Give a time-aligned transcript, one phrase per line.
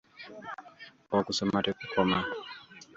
[1.17, 2.19] Okusoma tekukoma.